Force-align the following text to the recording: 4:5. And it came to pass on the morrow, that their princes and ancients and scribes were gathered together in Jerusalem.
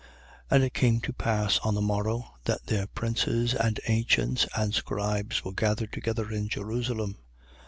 4:5. 0.01 0.07
And 0.55 0.63
it 0.63 0.73
came 0.73 0.99
to 1.01 1.13
pass 1.13 1.59
on 1.59 1.75
the 1.75 1.79
morrow, 1.81 2.33
that 2.45 2.65
their 2.65 2.87
princes 2.87 3.53
and 3.53 3.79
ancients 3.87 4.47
and 4.57 4.73
scribes 4.73 5.45
were 5.45 5.53
gathered 5.53 5.93
together 5.93 6.31
in 6.31 6.49
Jerusalem. 6.49 7.19